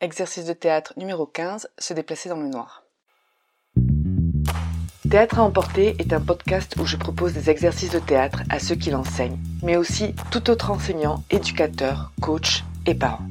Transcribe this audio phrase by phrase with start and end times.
[0.00, 2.84] Exercice de théâtre numéro 15, se déplacer dans le noir.
[5.10, 8.76] Théâtre à emporter est un podcast où je propose des exercices de théâtre à ceux
[8.76, 13.26] qui l'enseignent, mais aussi tout autre enseignant, éducateur, coach et parents.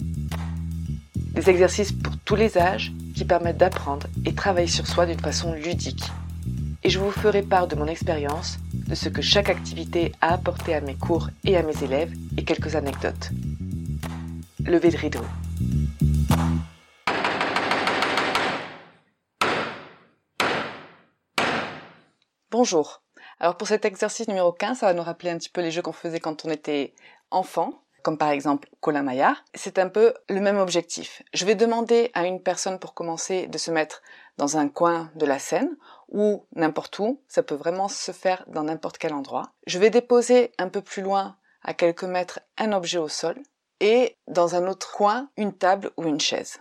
[1.31, 5.53] Des exercices pour tous les âges qui permettent d'apprendre et travailler sur soi d'une façon
[5.53, 6.11] ludique.
[6.83, 10.75] Et je vous ferai part de mon expérience, de ce que chaque activité a apporté
[10.75, 13.29] à mes cours et à mes élèves et quelques anecdotes.
[14.65, 15.23] Levé de rideau.
[22.59, 23.03] Bonjour.
[23.39, 25.83] Alors pour cet exercice numéro 15, ça va nous rappeler un petit peu les jeux
[25.83, 26.95] qu'on faisait quand on était
[27.29, 29.35] enfant, comme par exemple Kolamaya.
[29.53, 31.21] C'est un peu le même objectif.
[31.35, 34.01] Je vais demander à une personne pour commencer de se mettre
[34.39, 35.77] dans un coin de la scène
[36.09, 37.21] ou n'importe où.
[37.27, 39.51] Ça peut vraiment se faire dans n'importe quel endroit.
[39.67, 43.37] Je vais déposer un peu plus loin, à quelques mètres, un objet au sol
[43.81, 46.59] et dans un autre coin, une table ou une chaise.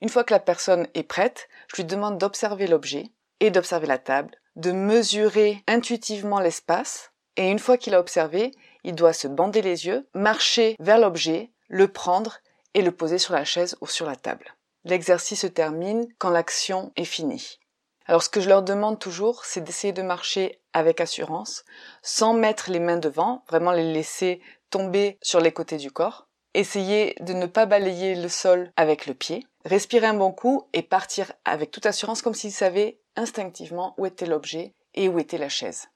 [0.00, 3.98] Une fois que la personne est prête, je lui demande d'observer l'objet et d'observer la
[3.98, 8.52] table, de mesurer intuitivement l'espace et une fois qu'il a observé,
[8.84, 12.38] il doit se bander les yeux, marcher vers l'objet, le prendre
[12.74, 14.54] et le poser sur la chaise ou sur la table.
[14.84, 17.58] L'exercice se termine quand l'action est finie.
[18.06, 21.64] Alors ce que je leur demande toujours, c'est d'essayer de marcher avec assurance,
[22.02, 26.28] sans mettre les mains devant, vraiment les laisser tomber sur les côtés du corps.
[26.52, 29.46] Essayez de ne pas balayer le sol avec le pied.
[29.64, 34.26] Respirer un bon coup et partir avec toute assurance comme s'ils savaient instinctivement où était
[34.26, 35.88] l'objet et où était la chaise.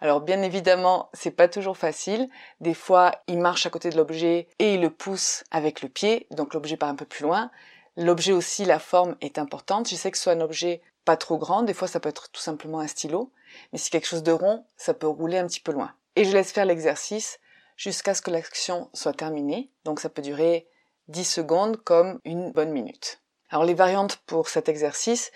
[0.00, 2.28] Alors bien évidemment, c'est pas toujours facile.
[2.60, 6.26] Des fois, il marche à côté de l'objet et il le pousse avec le pied,
[6.30, 7.50] donc l'objet part un peu plus loin.
[7.96, 9.88] L'objet aussi, la forme est importante.
[9.88, 12.30] Je sais que ce soit un objet pas trop grand, des fois ça peut être
[12.30, 13.32] tout simplement un stylo,
[13.72, 15.94] mais si quelque chose de rond, ça peut rouler un petit peu loin.
[16.16, 17.40] Et je laisse faire l'exercice
[17.76, 20.68] jusqu'à ce que l'action soit terminée, donc ça peut durer
[21.08, 23.22] 10 secondes comme une bonne minute.
[23.48, 25.32] Alors les variantes pour cet exercice,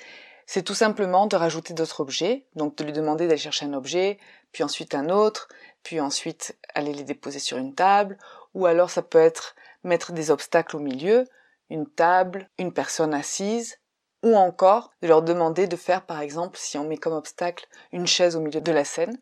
[0.53, 4.19] c'est tout simplement de rajouter d'autres objets, donc de lui demander d'aller chercher un objet,
[4.53, 5.49] puis ensuite un autre,
[5.83, 8.19] puis ensuite aller les déposer sur une table,
[8.53, 11.25] ou alors ça peut être mettre des obstacles au milieu,
[11.71, 13.79] une table, une personne assise,
[14.23, 18.07] ou encore de leur demander de faire par exemple, si on met comme obstacle une
[18.07, 19.19] chaise au milieu de la scène,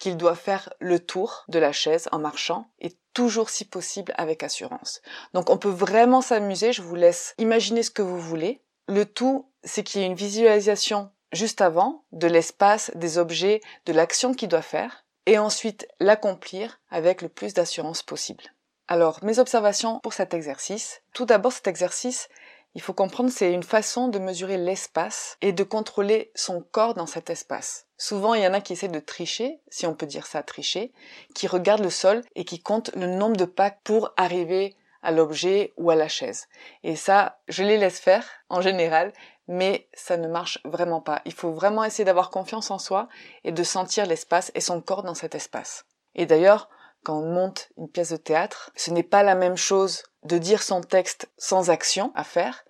[0.00, 4.42] qu'il doit faire le tour de la chaise en marchant et toujours si possible avec
[4.42, 5.00] assurance.
[5.32, 8.64] Donc on peut vraiment s'amuser, je vous laisse imaginer ce que vous voulez.
[8.88, 13.92] Le tout, c'est qu'il y ait une visualisation juste avant de l'espace, des objets, de
[13.92, 18.44] l'action qu'il doit faire, et ensuite l'accomplir avec le plus d'assurance possible.
[18.88, 21.02] Alors, mes observations pour cet exercice.
[21.14, 22.28] Tout d'abord, cet exercice,
[22.74, 27.06] il faut comprendre, c'est une façon de mesurer l'espace et de contrôler son corps dans
[27.06, 27.86] cet espace.
[27.96, 30.92] Souvent, il y en a qui essaient de tricher, si on peut dire ça, tricher,
[31.34, 35.72] qui regardent le sol et qui comptent le nombre de pas pour arriver à l'objet
[35.76, 36.48] ou à la chaise.
[36.82, 39.12] Et ça, je les laisse faire, en général,
[39.48, 41.20] mais ça ne marche vraiment pas.
[41.24, 43.08] Il faut vraiment essayer d'avoir confiance en soi
[43.44, 45.84] et de sentir l'espace et son corps dans cet espace.
[46.14, 46.68] Et d'ailleurs,
[47.04, 50.62] quand on monte une pièce de théâtre, ce n'est pas la même chose de dire
[50.62, 52.64] son texte sans action à faire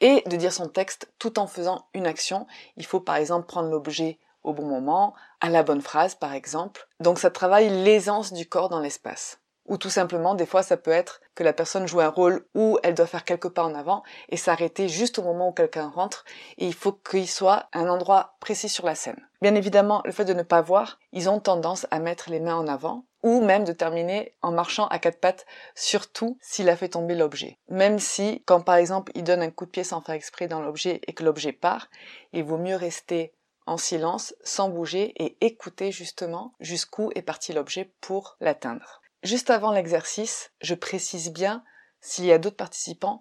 [0.00, 2.46] et de dire son texte tout en faisant une action.
[2.76, 6.88] Il faut par exemple prendre l'objet au bon moment, à la bonne phrase par exemple.
[7.00, 9.41] Donc ça travaille l'aisance du corps dans l'espace.
[9.66, 12.78] Ou tout simplement, des fois, ça peut être que la personne joue un rôle où
[12.82, 16.24] elle doit faire quelques pas en avant et s'arrêter juste au moment où quelqu'un rentre
[16.58, 19.28] et il faut qu'il soit à un endroit précis sur la scène.
[19.40, 22.56] Bien évidemment, le fait de ne pas voir, ils ont tendance à mettre les mains
[22.56, 25.46] en avant ou même de terminer en marchant à quatre pattes,
[25.76, 27.58] surtout s'il a fait tomber l'objet.
[27.68, 30.60] Même si, quand par exemple il donne un coup de pied sans faire exprès dans
[30.60, 31.88] l'objet et que l'objet part,
[32.32, 33.32] il vaut mieux rester
[33.66, 39.01] en silence, sans bouger et écouter justement jusqu'où est parti l'objet pour l'atteindre.
[39.22, 41.64] Juste avant l'exercice, je précise bien,
[42.00, 43.20] s'il y a d'autres participants,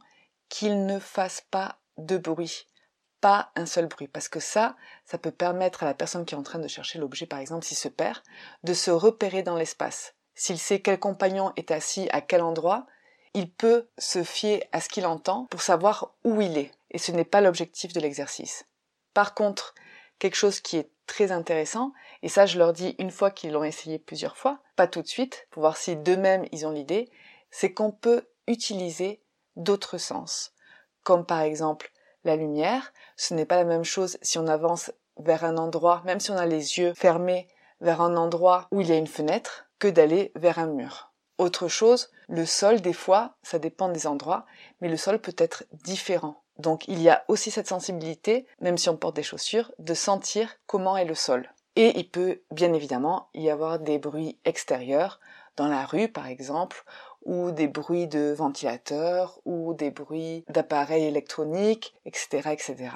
[0.50, 2.68] qu'ils ne fassent pas de bruit.
[3.22, 4.08] Pas un seul bruit.
[4.08, 4.76] Parce que ça,
[5.06, 7.66] ça peut permettre à la personne qui est en train de chercher l'objet, par exemple,
[7.66, 8.18] s'il se perd,
[8.64, 10.16] de se repérer dans l'espace.
[10.34, 12.88] S'il sait quel compagnon est assis à quel endroit,
[13.34, 16.72] il peut se fier à ce qu'il entend pour savoir où il est.
[16.90, 18.66] Et ce n'est pas l'objectif de l'exercice.
[19.14, 19.76] Par contre,
[20.20, 21.94] quelque chose qui est intéressant,
[22.24, 25.08] et ça je leur dis une fois qu'ils l'ont essayé plusieurs fois, pas tout de
[25.08, 27.10] suite, pour voir si d'eux-mêmes ils ont l'idée,
[27.52, 29.22] c'est qu'on peut utiliser
[29.56, 30.54] d'autres sens,
[31.04, 31.92] comme par exemple
[32.24, 32.94] la lumière.
[33.18, 36.38] Ce n'est pas la même chose si on avance vers un endroit, même si on
[36.38, 37.48] a les yeux fermés,
[37.82, 41.12] vers un endroit où il y a une fenêtre, que d'aller vers un mur.
[41.38, 44.46] Autre chose, le sol, des fois, ça dépend des endroits,
[44.80, 46.41] mais le sol peut être différent.
[46.62, 50.56] Donc il y a aussi cette sensibilité, même si on porte des chaussures, de sentir
[50.68, 51.50] comment est le sol.
[51.76, 55.20] Et il peut bien évidemment y avoir des bruits extérieurs,
[55.58, 56.84] dans la rue par exemple,
[57.24, 62.92] ou des bruits de ventilateurs, ou des bruits d'appareils électroniques, etc., etc.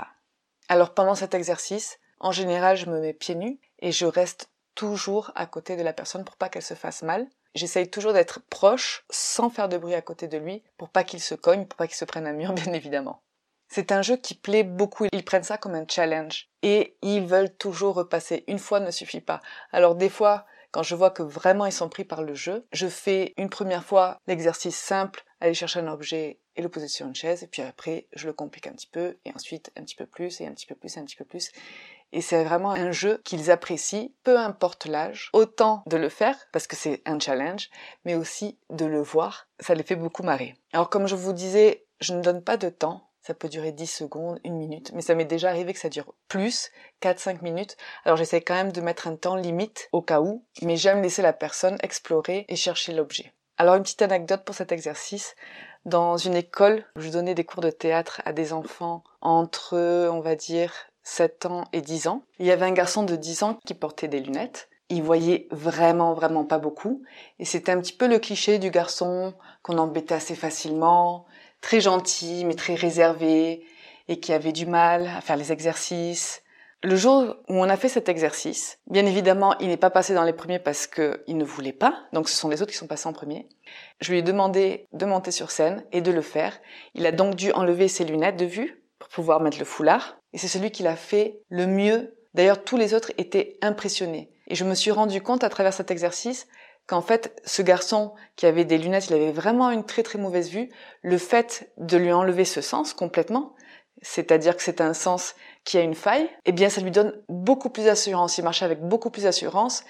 [0.69, 5.31] Alors pendant cet exercice, en général, je me mets pieds nus et je reste toujours
[5.35, 7.27] à côté de la personne pour pas qu'elle se fasse mal.
[7.55, 11.21] J'essaye toujours d'être proche sans faire de bruit à côté de lui pour pas qu'il
[11.21, 13.21] se cogne, pour pas qu'il se prenne un mur, bien évidemment.
[13.67, 15.05] C'est un jeu qui plaît beaucoup.
[15.11, 16.49] Ils prennent ça comme un challenge.
[16.61, 18.43] Et ils veulent toujours repasser.
[18.47, 19.41] Une fois ne suffit pas.
[19.71, 20.45] Alors des fois,
[20.75, 23.85] quand je vois que vraiment ils sont pris par le jeu, je fais une première
[23.85, 27.61] fois l'exercice simple, aller chercher un objet et le poser sur une chaise, et puis
[27.61, 30.53] après je le complique un petit peu, et ensuite un petit peu plus, et un
[30.53, 31.51] petit peu plus, et un petit peu plus.
[32.11, 36.67] Et c'est vraiment un jeu qu'ils apprécient, peu importe l'âge, autant de le faire, parce
[36.67, 37.69] que c'est un challenge,
[38.03, 40.55] mais aussi de le voir, ça les fait beaucoup marrer.
[40.73, 43.87] Alors comme je vous disais, je ne donne pas de temps, ça peut durer 10
[43.87, 46.69] secondes, une minute, mais ça m'est déjà arrivé que ça dure plus,
[47.01, 47.75] 4-5 minutes.
[48.03, 51.23] Alors j'essaie quand même de mettre un temps limite au cas où, mais j'aime laisser
[51.23, 53.33] la personne explorer et chercher l'objet.
[53.57, 55.35] Alors une petite anecdote pour cet exercice.
[55.85, 59.75] Dans une école, je donnais des cours de théâtre à des enfants entre,
[60.09, 62.21] on va dire, 7 ans et 10 ans.
[62.37, 64.69] Il y avait un garçon de 10 ans qui portait des lunettes.
[64.89, 67.01] Il voyait vraiment, vraiment pas beaucoup.
[67.39, 69.33] Et c'était un petit peu le cliché du garçon
[69.63, 71.25] qu'on embêtait assez facilement,
[71.65, 73.65] très gentil mais très réservé
[74.07, 76.43] et qui avait du mal à faire les exercices.
[76.83, 80.23] Le jour où on a fait cet exercice, bien évidemment, il n'est pas passé dans
[80.23, 83.09] les premiers parce qu'il ne voulait pas, donc ce sont les autres qui sont passés
[83.09, 83.49] en premier.
[83.99, 86.55] Je lui ai demandé de monter sur scène et de le faire.
[86.93, 90.37] Il a donc dû enlever ses lunettes de vue pour pouvoir mettre le foulard, et
[90.37, 92.15] c'est celui qui l'a fait le mieux.
[92.35, 94.29] D'ailleurs, tous les autres étaient impressionnés.
[94.47, 96.45] Et je me suis rendu compte à travers cet exercice
[96.87, 100.49] qu'en fait, ce garçon qui avait des lunettes, il avait vraiment une très très mauvaise
[100.49, 100.69] vue.
[101.01, 103.55] Le fait de lui enlever ce sens complètement,
[104.01, 107.69] c'est-à-dire que c'est un sens qui a une faille, eh bien, ça lui donne beaucoup
[107.69, 108.37] plus d'assurance.
[108.37, 109.83] Il marchait avec beaucoup plus d'assurance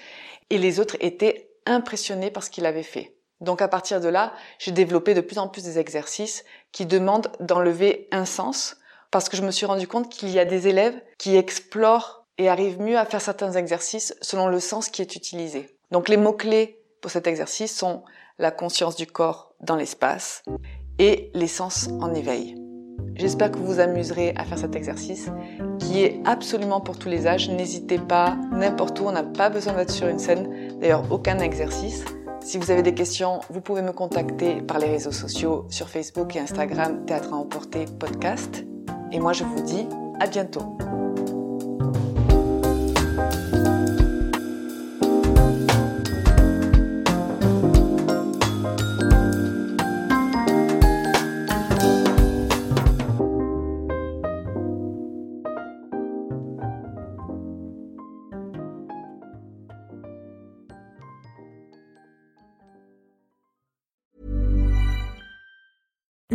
[0.50, 3.16] et les autres étaient impressionnés par ce qu'il avait fait.
[3.40, 7.30] Donc à partir de là, j'ai développé de plus en plus des exercices qui demandent
[7.40, 8.76] d'enlever un sens
[9.10, 12.48] parce que je me suis rendu compte qu'il y a des élèves qui explorent et
[12.48, 15.76] arrivent mieux à faire certains exercices selon le sens qui est utilisé.
[15.90, 18.02] Donc les mots-clés pour cet exercice sont
[18.40, 20.42] la conscience du corps dans l'espace
[20.98, 22.56] et l'essence en éveil.
[23.14, 25.30] J'espère que vous vous amuserez à faire cet exercice
[25.78, 27.48] qui est absolument pour tous les âges.
[27.48, 32.04] N'hésitez pas, n'importe où, on n'a pas besoin d'être sur une scène, d'ailleurs aucun exercice.
[32.40, 36.34] Si vous avez des questions, vous pouvez me contacter par les réseaux sociaux sur Facebook
[36.34, 38.64] et Instagram Théâtre à emporter podcast.
[39.12, 39.86] Et moi je vous dis
[40.18, 40.76] à bientôt.